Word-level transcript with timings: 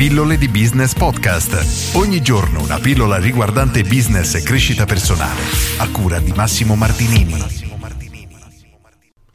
Pillole 0.00 0.38
di 0.38 0.48
Business 0.48 0.94
Podcast. 0.94 1.94
Ogni 1.94 2.22
giorno 2.22 2.62
una 2.62 2.78
pillola 2.78 3.18
riguardante 3.18 3.82
business 3.82 4.34
e 4.34 4.42
crescita 4.42 4.86
personale. 4.86 5.42
A 5.76 5.90
cura 5.90 6.18
di 6.20 6.32
Massimo 6.34 6.74
Martinini. 6.74 7.34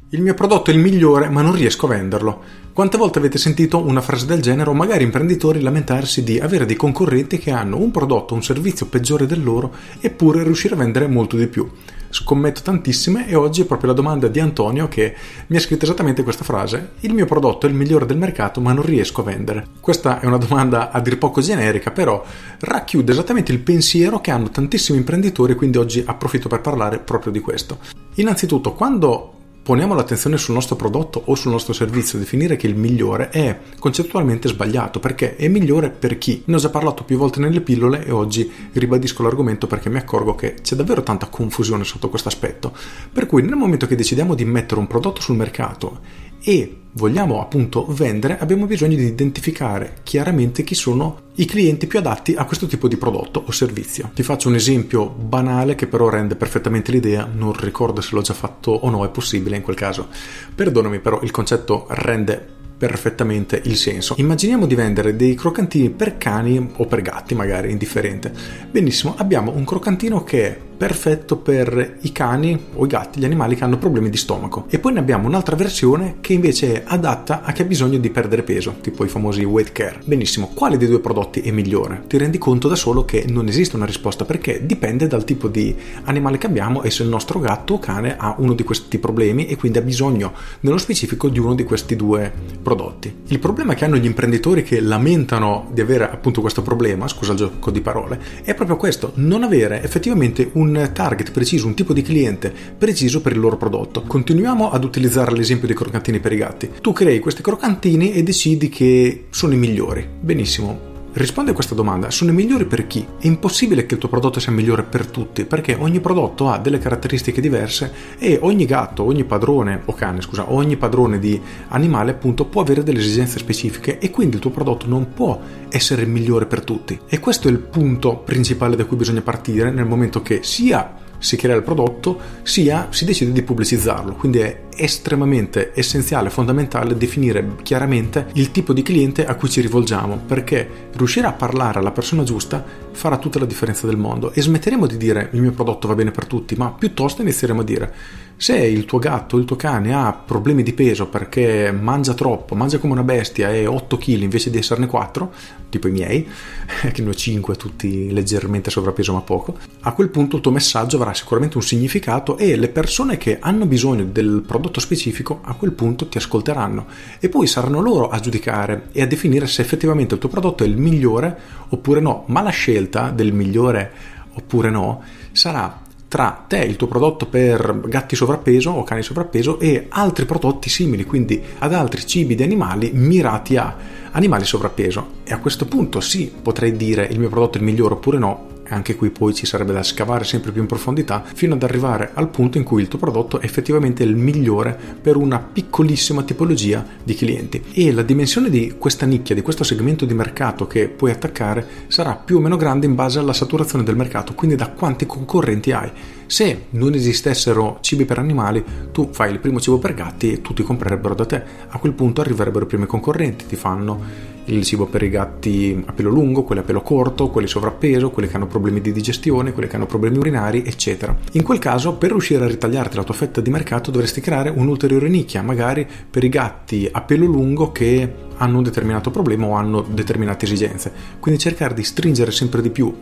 Il 0.09 0.21
mio 0.23 0.33
prodotto 0.33 0.71
è 0.71 0.73
il 0.73 0.79
migliore, 0.79 1.29
ma 1.29 1.43
non 1.43 1.53
riesco 1.53 1.85
a 1.85 1.89
venderlo. 1.89 2.41
Quante 2.73 2.97
volte 2.97 3.19
avete 3.19 3.37
sentito 3.37 3.77
una 3.85 4.01
frase 4.01 4.25
del 4.25 4.41
genere 4.41 4.71
o 4.71 4.73
magari 4.73 5.03
imprenditori 5.03 5.61
lamentarsi 5.61 6.23
di 6.23 6.39
avere 6.39 6.65
dei 6.65 6.75
concorrenti 6.75 7.37
che 7.37 7.51
hanno 7.51 7.77
un 7.77 7.91
prodotto 7.91 8.33
o 8.33 8.37
un 8.37 8.43
servizio 8.43 8.87
peggiore 8.87 9.27
del 9.27 9.43
loro 9.43 9.71
eppure 9.99 10.41
riuscire 10.41 10.73
a 10.73 10.77
vendere 10.77 11.05
molto 11.05 11.37
di 11.37 11.45
più? 11.45 11.69
Scommetto 12.15 12.61
tantissime 12.61 13.27
e 13.27 13.35
oggi 13.35 13.61
è 13.61 13.65
proprio 13.65 13.89
la 13.89 13.95
domanda 13.95 14.29
di 14.29 14.39
Antonio 14.39 14.87
che 14.87 15.13
mi 15.47 15.57
ha 15.57 15.59
scritto 15.59 15.83
esattamente 15.83 16.23
questa 16.23 16.45
frase. 16.45 16.91
Il 17.01 17.13
mio 17.13 17.25
prodotto 17.25 17.65
è 17.65 17.69
il 17.69 17.75
migliore 17.75 18.05
del 18.05 18.17
mercato 18.17 18.61
ma 18.61 18.71
non 18.71 18.85
riesco 18.85 19.21
a 19.21 19.25
vendere. 19.25 19.67
Questa 19.81 20.21
è 20.21 20.25
una 20.25 20.37
domanda 20.37 20.91
a 20.91 21.01
dir 21.01 21.17
poco 21.17 21.41
generica 21.41 21.91
però 21.91 22.23
racchiude 22.59 23.11
esattamente 23.11 23.51
il 23.51 23.59
pensiero 23.59 24.21
che 24.21 24.31
hanno 24.31 24.49
tantissimi 24.49 24.97
imprenditori 24.97 25.55
quindi 25.55 25.77
oggi 25.77 26.03
approfitto 26.05 26.47
per 26.47 26.61
parlare 26.61 26.99
proprio 26.99 27.33
di 27.33 27.41
questo. 27.41 27.79
Innanzitutto 28.15 28.73
quando 28.73 29.34
poniamo 29.65 29.95
l'attenzione 29.95 30.37
sul 30.37 30.53
nostro 30.53 30.75
prodotto 30.75 31.23
o 31.25 31.33
sul 31.33 31.49
nostro 31.49 31.73
servizio, 31.73 32.19
definire 32.19 32.55
che 32.55 32.67
il 32.67 32.75
migliore 32.75 33.29
è 33.29 33.61
concettualmente 33.79 34.47
sbagliato 34.47 34.99
perché 34.99 35.35
è 35.37 35.47
migliore 35.47 35.89
per 35.89 36.19
chi. 36.19 36.43
Ne 36.45 36.57
ho 36.57 36.59
già 36.59 36.69
parlato 36.69 37.03
più 37.03 37.17
volte 37.17 37.39
nelle 37.39 37.61
pillole 37.61 38.05
e 38.05 38.11
oggi 38.11 38.47
ribadisco 38.73 39.23
l'argomento 39.23 39.65
perché 39.65 39.89
mi 39.89 39.97
accorgo 39.97 40.35
che 40.35 40.53
c'è 40.61 40.75
davvero 40.75 41.01
tanta 41.01 41.29
confusione 41.29 41.83
sotto 41.83 42.09
questo 42.09 42.27
aspetto. 42.27 42.77
Per 43.11 43.25
cui 43.25 43.41
nel 43.41 43.55
momento 43.55 43.87
che 43.87 43.95
decidiamo 43.95 44.35
di 44.35 44.45
mettere 44.45 44.79
un 44.79 44.85
prodotto 44.85 45.19
sul 45.19 45.35
mercato 45.35 45.99
e 46.43 46.81
vogliamo 46.97 47.41
appunto 47.41 47.85
vendere, 47.89 48.37
abbiamo 48.39 48.65
bisogno 48.65 48.95
di 48.95 49.05
identificare 49.05 49.95
chiaramente 50.03 50.63
chi 50.63 50.75
sono 50.75 51.23
i 51.35 51.45
clienti 51.45 51.87
più 51.87 51.99
adatti 51.99 52.35
a 52.35 52.45
questo 52.45 52.67
tipo 52.67 52.87
di 52.87 52.95
prodotto 52.95 53.43
o 53.45 53.51
servizio. 53.51 54.11
Ti 54.13 54.23
faccio 54.23 54.47
un 54.47 54.55
esempio 54.55 55.07
banale 55.07 55.75
che 55.75 55.87
però 55.87 56.09
rende 56.09 56.35
perfettamente 56.35 56.91
l'idea, 56.91 57.29
non 57.31 57.53
ricordo 57.53 58.01
se 58.01 58.15
l'ho 58.15 58.21
già 58.21 58.33
fatto 58.33 58.71
o 58.71 58.89
no, 58.89 59.03
è 59.03 59.09
possibile 59.09 59.57
in 59.57 59.61
quel 59.61 59.75
caso. 59.75 60.07
Perdonami 60.53 60.99
però, 60.99 61.19
il 61.21 61.31
concetto 61.31 61.85
rende 61.89 62.53
perfettamente 62.77 63.61
il 63.63 63.75
senso. 63.75 64.15
Immaginiamo 64.17 64.65
di 64.65 64.75
vendere 64.75 65.15
dei 65.15 65.35
croccantini 65.35 65.89
per 65.89 66.17
cani 66.17 66.71
o 66.75 66.85
per 66.85 67.01
gatti, 67.01 67.35
magari 67.35 67.71
indifferente. 67.71 68.31
Benissimo, 68.69 69.15
abbiamo 69.17 69.51
un 69.51 69.65
croccantino 69.65 70.23
che 70.23 70.47
è 70.47 70.59
perfetto 70.75 71.37
per 71.37 71.97
i 72.01 72.11
cani 72.11 72.59
o 72.73 72.85
i 72.85 72.87
gatti, 72.87 73.19
gli 73.19 73.25
animali 73.25 73.55
che 73.55 73.63
hanno 73.63 73.77
problemi 73.77 74.09
di 74.09 74.17
stomaco. 74.17 74.65
E 74.69 74.79
poi 74.79 74.93
ne 74.93 74.99
abbiamo 74.99 75.27
un'altra 75.27 75.55
versione 75.55 76.17
che 76.21 76.33
invece 76.33 76.73
è 76.73 76.83
adatta 76.85 77.43
a 77.43 77.51
chi 77.51 77.61
ha 77.61 77.65
bisogno 77.65 77.97
di 77.97 78.09
perdere 78.09 78.43
peso, 78.43 78.75
tipo 78.81 79.03
i 79.03 79.09
famosi 79.09 79.43
weight 79.43 79.71
care. 79.71 79.99
Benissimo, 80.03 80.51
quale 80.53 80.77
dei 80.77 80.87
due 80.87 80.99
prodotti 80.99 81.41
è 81.41 81.51
migliore? 81.51 82.03
Ti 82.07 82.17
rendi 82.17 82.37
conto 82.37 82.67
da 82.67 82.75
solo 82.75 83.05
che 83.05 83.25
non 83.27 83.47
esiste 83.47 83.75
una 83.75 83.85
risposta 83.85 84.25
perché 84.25 84.65
dipende 84.65 85.07
dal 85.07 85.23
tipo 85.23 85.47
di 85.47 85.75
animale 86.03 86.37
che 86.37 86.47
abbiamo 86.47 86.83
e 86.83 86.89
se 86.89 87.03
il 87.03 87.09
nostro 87.09 87.39
gatto 87.39 87.75
o 87.75 87.79
cane 87.79 88.15
ha 88.17 88.35
uno 88.37 88.53
di 88.53 88.63
questi 88.63 88.97
problemi 88.97 89.47
e 89.47 89.55
quindi 89.55 89.77
ha 89.77 89.81
bisogno 89.81 90.33
nello 90.61 90.77
specifico 90.77 91.29
di 91.29 91.39
uno 91.39 91.55
di 91.55 91.63
questi 91.63 91.95
due 91.95 92.31
prodotti. 92.61 93.13
Il 93.27 93.39
problema 93.39 93.73
che 93.73 93.85
hanno 93.85 93.97
gli 93.97 94.05
imprenditori 94.05 94.63
che 94.63 94.79
lamentano 94.79 95.69
di 95.71 95.81
avere 95.81 96.09
appunto 96.09 96.41
questo 96.41 96.61
problema, 96.61 97.07
scusa 97.07 97.31
il 97.31 97.37
gioco 97.37 97.71
di 97.71 97.81
parole, 97.81 98.19
è 98.43 98.53
proprio 98.53 98.77
questo, 98.77 99.11
non 99.15 99.43
avere 99.43 99.83
effettivamente 99.83 100.49
un 100.53 100.64
un 100.65 100.91
target 100.93 101.31
preciso, 101.31 101.67
un 101.67 101.75
tipo 101.75 101.93
di 101.93 102.01
cliente 102.01 102.53
preciso 102.77 103.21
per 103.21 103.33
il 103.33 103.39
loro 103.39 103.57
prodotto. 103.57 104.01
Continuiamo 104.01 104.71
ad 104.71 104.83
utilizzare 104.83 105.31
l'esempio 105.33 105.67
dei 105.67 105.75
croccantini 105.75 106.19
per 106.19 106.33
i 106.33 106.37
gatti. 106.37 106.69
Tu 106.81 106.91
crei 106.91 107.19
questi 107.19 107.41
croccantini 107.41 108.13
e 108.13 108.23
decidi 108.23 108.69
che 108.69 109.25
sono 109.29 109.53
i 109.53 109.57
migliori. 109.57 110.07
Benissimo, 110.19 110.93
Risponde 111.17 111.51
a 111.51 111.53
questa 111.53 111.75
domanda, 111.75 112.11
sono 112.11 112.31
i 112.31 112.33
migliori 112.33 112.65
per 112.65 112.87
chi? 112.87 113.07
È 113.17 113.25
impossibile 113.25 113.85
che 113.85 113.93
il 113.93 114.01
tuo 114.01 114.09
prodotto 114.09 114.41
sia 114.41 114.51
migliore 114.51 114.83
per 114.83 115.05
tutti, 115.07 115.45
perché 115.45 115.73
ogni 115.79 116.01
prodotto 116.01 116.49
ha 116.49 116.57
delle 116.57 116.77
caratteristiche 116.77 117.39
diverse 117.39 117.89
e 118.17 118.37
ogni 118.41 118.65
gatto, 118.65 119.03
ogni 119.03 119.23
padrone, 119.23 119.81
o 119.85 119.93
cane 119.93 120.19
scusa, 120.19 120.51
ogni 120.51 120.75
padrone 120.75 121.17
di 121.17 121.39
animale 121.69 122.11
appunto 122.11 122.43
può 122.43 122.59
avere 122.59 122.83
delle 122.83 122.99
esigenze 122.99 123.39
specifiche 123.39 123.97
e 123.97 124.09
quindi 124.09 124.35
il 124.35 124.41
tuo 124.41 124.51
prodotto 124.51 124.87
non 124.87 125.13
può 125.13 125.39
essere 125.69 126.05
migliore 126.05 126.47
per 126.47 126.65
tutti. 126.65 126.99
E 127.07 127.19
questo 127.21 127.47
è 127.47 127.51
il 127.51 127.59
punto 127.59 128.17
principale 128.17 128.75
da 128.75 128.83
cui 128.83 128.97
bisogna 128.97 129.21
partire 129.21 129.71
nel 129.71 129.85
momento 129.85 130.21
che 130.21 130.43
sia 130.43 130.95
si 131.17 131.35
crea 131.35 131.55
il 131.55 131.63
prodotto, 131.63 132.19
sia 132.43 132.87
si 132.91 133.05
decide 133.05 133.31
di 133.31 133.41
pubblicizzarlo. 133.41 134.13
Quindi 134.13 134.39
è 134.39 134.63
estremamente 134.75 135.71
essenziale, 135.73 136.29
fondamentale 136.29 136.97
definire 136.97 137.55
chiaramente 137.63 138.27
il 138.33 138.51
tipo 138.51 138.73
di 138.73 138.81
cliente 138.81 139.25
a 139.25 139.35
cui 139.35 139.49
ci 139.49 139.61
rivolgiamo, 139.61 140.21
perché 140.25 140.89
riuscire 140.93 141.27
a 141.27 141.33
parlare 141.33 141.79
alla 141.79 141.91
persona 141.91 142.23
giusta 142.23 142.63
farà 142.91 143.17
tutta 143.17 143.39
la 143.39 143.45
differenza 143.45 143.87
del 143.87 143.97
mondo 143.97 144.31
e 144.31 144.41
smetteremo 144.41 144.85
di 144.87 144.97
dire 144.97 145.29
il 145.33 145.41
mio 145.41 145.51
prodotto 145.51 145.87
va 145.87 145.95
bene 145.95 146.11
per 146.11 146.25
tutti, 146.25 146.55
ma 146.55 146.71
piuttosto 146.71 147.21
inizieremo 147.21 147.61
a 147.61 147.63
dire 147.63 147.93
se 148.37 148.57
il 148.57 148.85
tuo 148.85 148.99
gatto 148.99 149.35
o 149.35 149.39
il 149.39 149.45
tuo 149.45 149.55
cane 149.55 149.93
ha 149.93 150.11
problemi 150.13 150.61
di 150.61 150.73
peso 150.73 151.07
perché 151.07 151.71
mangia 151.71 152.13
troppo, 152.13 152.53
mangia 152.55 152.79
come 152.79 152.93
una 152.93 153.03
bestia 153.03 153.51
e 153.51 153.65
8 153.65 153.97
kg 153.97 154.21
invece 154.21 154.49
di 154.49 154.57
esserne 154.57 154.87
4, 154.87 155.31
tipo 155.69 155.87
i 155.87 155.91
miei, 155.91 156.27
che 156.91 157.01
ne 157.01 157.09
ho 157.09 157.13
5 157.13 157.55
tutti 157.55 158.11
leggermente 158.11 158.69
sovrappeso 158.69 159.13
ma 159.13 159.21
poco, 159.21 159.57
a 159.81 159.93
quel 159.93 160.09
punto 160.09 160.35
il 160.35 160.41
tuo 160.41 160.51
messaggio 160.51 160.97
avrà 160.97 161.13
sicuramente 161.13 161.57
un 161.57 161.63
significato 161.63 162.37
e 162.37 162.57
le 162.57 162.67
persone 162.67 163.17
che 163.17 163.37
hanno 163.39 163.65
bisogno 163.65 164.03
del 164.03 164.43
prodotto 164.45 164.81
specifico 164.81 165.39
a 165.43 165.53
quel 165.53 165.71
punto 165.71 166.07
ti 166.07 166.17
ascolteranno. 166.17 166.87
E 167.19 167.29
poi 167.29 167.47
saranno 167.47 167.79
loro 167.79 168.09
a 168.09 168.19
giudicare 168.19 168.89
e 168.91 169.01
a 169.01 169.07
definire 169.07 169.47
se 169.47 169.61
effettivamente 169.61 170.13
il 170.13 170.19
tuo 170.19 170.29
prodotto 170.29 170.63
è 170.63 170.67
il 170.67 170.77
migliore 170.77 171.37
oppure 171.69 172.01
no, 172.01 172.25
ma 172.27 172.41
la 172.41 172.49
scelta 172.49 173.11
del 173.11 173.31
migliore 173.31 173.91
oppure 174.33 174.69
no 174.69 175.01
sarà 175.31 175.83
tra 176.15 176.45
te, 176.47 176.59
il 176.59 176.77
tuo 176.77 176.87
prodotto 176.87 177.25
per 177.25 177.81
gatti 177.87 178.15
sovrappeso 178.15 178.69
o 178.69 178.85
cani 178.85 179.03
sovrappeso 179.03 179.59
e 179.59 179.87
altri 179.89 180.23
prodotti 180.23 180.69
simili, 180.69 181.03
quindi 181.03 181.43
ad 181.57 181.73
altri 181.73 182.07
cibi 182.07 182.35
di 182.35 182.43
animali 182.43 182.91
mirati 182.93 183.57
a 183.57 183.75
animali 184.11 184.45
sovrappeso. 184.45 185.07
E 185.25 185.33
a 185.33 185.39
questo 185.39 185.65
punto 185.65 185.99
sì, 185.99 186.33
potrei 186.41 186.71
dire 186.77 187.05
il 187.11 187.19
mio 187.19 187.27
prodotto 187.27 187.57
è 187.57 187.59
il 187.59 187.65
migliore 187.65 187.95
oppure 187.95 188.17
no, 188.17 188.47
anche 188.69 188.95
qui 188.95 189.09
poi 189.09 189.33
ci 189.33 189.45
sarebbe 189.45 189.73
da 189.73 189.83
scavare 189.83 190.23
sempre 190.23 190.51
più 190.51 190.61
in 190.61 190.67
profondità 190.67 191.23
fino 191.33 191.53
ad 191.53 191.63
arrivare 191.63 192.11
al 192.13 192.29
punto 192.29 192.57
in 192.57 192.63
cui 192.63 192.81
il 192.81 192.87
tuo 192.87 192.99
prodotto 192.99 193.39
è 193.39 193.45
effettivamente 193.45 194.03
il 194.03 194.15
migliore 194.15 194.77
per 195.01 195.15
una 195.15 195.39
piccolissima 195.39 196.23
tipologia 196.23 196.85
di 197.03 197.13
clienti 197.13 197.63
e 197.73 197.91
la 197.91 198.01
dimensione 198.01 198.49
di 198.49 198.75
questa 198.77 199.05
nicchia, 199.05 199.35
di 199.35 199.41
questo 199.41 199.63
segmento 199.63 200.05
di 200.05 200.13
mercato 200.13 200.67
che 200.67 200.87
puoi 200.87 201.11
attaccare 201.11 201.67
sarà 201.87 202.15
più 202.15 202.37
o 202.37 202.39
meno 202.39 202.57
grande 202.57 202.85
in 202.85 202.95
base 202.95 203.19
alla 203.19 203.33
saturazione 203.33 203.83
del 203.83 203.95
mercato, 203.95 204.33
quindi 204.33 204.55
da 204.55 204.69
quanti 204.69 205.05
concorrenti 205.05 205.71
hai. 205.71 205.91
Se 206.25 206.65
non 206.71 206.93
esistessero 206.93 207.77
cibi 207.81 208.05
per 208.05 208.17
animali, 208.17 208.63
tu 208.91 209.09
fai 209.11 209.31
il 209.31 209.39
primo 209.39 209.59
cibo 209.59 209.77
per 209.77 209.93
gatti 209.93 210.33
e 210.33 210.41
tutti 210.41 210.63
comprerebbero 210.63 211.13
da 211.13 211.25
te. 211.25 211.43
A 211.67 211.77
quel 211.77 211.93
punto 211.93 212.21
arriverebbero 212.21 212.65
i 212.65 212.67
primi 212.67 212.85
concorrenti, 212.87 213.45
ti 213.45 213.55
fanno 213.55 214.33
il 214.45 214.63
cibo 214.63 214.85
per 214.85 215.03
i 215.03 215.09
gatti 215.09 215.83
a 215.85 215.91
pelo 215.93 216.09
lungo, 216.09 216.43
quelli 216.43 216.61
a 216.61 216.63
pelo 216.63 216.81
corto, 216.81 217.29
quelli 217.29 217.47
sovrappeso, 217.47 218.11
quelli 218.11 218.27
che 218.27 218.35
hanno 218.35 218.47
problemi 218.47 218.81
di 218.81 218.91
digestione, 218.91 219.53
quelli 219.53 219.67
che 219.67 219.75
hanno 219.75 219.85
problemi 219.85 220.17
urinari, 220.17 220.63
eccetera. 220.65 221.15
In 221.31 221.43
quel 221.43 221.59
caso, 221.59 221.93
per 221.93 222.11
riuscire 222.11 222.43
a 222.43 222.47
ritagliarti 222.47 222.95
la 222.95 223.03
tua 223.03 223.13
fetta 223.13 223.41
di 223.41 223.49
mercato, 223.49 223.91
dovresti 223.91 224.21
creare 224.21 224.49
un'ulteriore 224.49 225.07
nicchia, 225.07 225.41
magari 225.41 225.87
per 226.09 226.23
i 226.23 226.29
gatti 226.29 226.87
a 226.91 227.01
pelo 227.01 227.25
lungo 227.25 227.71
che 227.71 228.13
hanno 228.37 228.57
un 228.57 228.63
determinato 228.63 229.11
problema 229.11 229.45
o 229.47 229.53
hanno 229.53 229.81
determinate 229.81 230.45
esigenze. 230.45 230.91
Quindi 231.19 231.39
cercare 231.39 231.73
di 231.73 231.83
stringere 231.83 232.31
sempre 232.31 232.61
di 232.61 232.69
più 232.69 232.93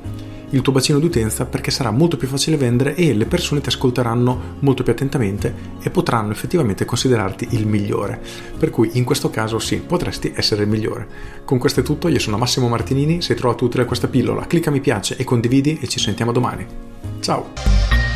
il 0.53 0.61
tuo 0.61 0.71
bacino 0.71 0.99
di 0.99 1.05
utenza 1.05 1.45
perché 1.45 1.71
sarà 1.71 1.91
molto 1.91 2.15
più 2.15 2.27
facile 2.27 2.57
vendere 2.57 2.95
e 2.95 3.13
le 3.13 3.25
persone 3.25 3.61
ti 3.61 3.69
ascolteranno 3.69 4.57
molto 4.59 4.83
più 4.83 4.91
attentamente 4.91 5.53
e 5.81 5.89
potranno 5.89 6.31
effettivamente 6.31 6.85
considerarti 6.85 7.49
il 7.51 7.67
migliore. 7.67 8.21
Per 8.57 8.69
cui 8.69 8.91
in 8.93 9.03
questo 9.03 9.29
caso 9.29 9.59
sì, 9.59 9.77
potresti 9.77 10.31
essere 10.35 10.63
il 10.63 10.69
migliore. 10.69 11.07
Con 11.43 11.57
questo 11.57 11.79
è 11.79 11.83
tutto, 11.83 12.07
io 12.07 12.19
sono 12.19 12.37
Massimo 12.37 12.67
Martinini, 12.67 13.21
se 13.21 13.33
hai 13.33 13.39
trovato 13.39 13.65
utile 13.65 13.85
questa 13.85 14.07
pillola 14.07 14.45
clicca 14.45 14.71
mi 14.71 14.79
piace 14.79 15.17
e 15.17 15.23
condividi 15.23 15.79
e 15.81 15.87
ci 15.87 15.99
sentiamo 15.99 16.31
domani. 16.31 16.65
Ciao! 17.19 18.11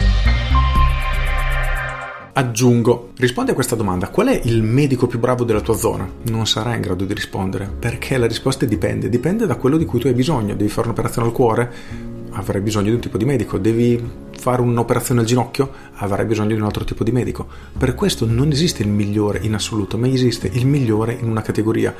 Aggiungo, 2.37 3.13
rispondi 3.17 3.49
a 3.49 3.55
questa 3.55 3.75
domanda, 3.75 4.09
qual 4.09 4.27
è 4.27 4.41
il 4.43 4.61
medico 4.61 5.07
più 5.07 5.17
bravo 5.17 5.43
della 5.43 5.61
tua 5.61 5.75
zona? 5.75 6.07
Non 6.29 6.45
sarai 6.45 6.75
in 6.75 6.81
grado 6.81 7.03
di 7.03 7.15
rispondere, 7.15 7.67
perché 7.79 8.15
la 8.19 8.27
risposta 8.27 8.63
dipende, 8.67 9.09
dipende 9.09 9.47
da 9.47 9.55
quello 9.55 9.75
di 9.75 9.85
cui 9.85 9.99
tu 9.99 10.05
hai 10.05 10.13
bisogno, 10.13 10.53
devi 10.53 10.69
fare 10.69 10.85
un'operazione 10.85 11.27
al 11.27 11.33
cuore, 11.33 11.73
avrai 12.37 12.61
bisogno 12.61 12.89
di 12.89 12.95
un 12.95 12.99
tipo 12.99 13.17
di 13.17 13.25
medico, 13.25 13.57
devi 13.57 14.01
fare 14.37 14.61
un'operazione 14.61 15.21
al 15.21 15.25
ginocchio, 15.25 15.71
avrai 15.95 16.25
bisogno 16.25 16.53
di 16.53 16.59
un 16.59 16.63
altro 16.63 16.83
tipo 16.83 17.03
di 17.03 17.11
medico. 17.11 17.47
Per 17.77 17.95
questo 17.95 18.25
non 18.25 18.51
esiste 18.51 18.83
il 18.83 18.89
migliore 18.89 19.39
in 19.41 19.55
assoluto, 19.55 19.97
ma 19.97 20.07
esiste 20.07 20.49
il 20.53 20.65
migliore 20.65 21.17
in 21.19 21.27
una 21.29 21.41
categoria. 21.41 21.93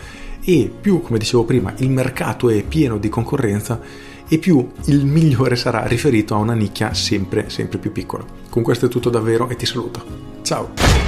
E 0.43 0.71
più, 0.79 1.01
come 1.01 1.17
dicevo 1.17 1.43
prima, 1.43 1.73
il 1.77 1.89
mercato 1.89 2.49
è 2.49 2.63
pieno 2.63 2.97
di 2.97 3.09
concorrenza 3.09 3.81
e 4.29 4.37
più 4.37 4.69
il 4.85 5.05
migliore 5.05 5.55
sarà 5.55 5.85
riferito 5.85 6.35
a 6.35 6.37
una 6.37 6.53
nicchia 6.53 6.93
sempre, 6.93 7.49
sempre 7.49 7.79
più 7.79 7.91
piccola. 7.91 8.25
Con 8.49 8.61
questo 8.61 8.85
è 8.85 8.89
tutto 8.89 9.09
davvero 9.09 9.49
e 9.49 9.55
ti 9.55 9.65
saluto. 9.65 10.03
Ciao! 10.43 11.06